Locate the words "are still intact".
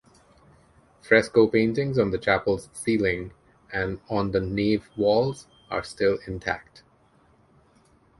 5.69-6.81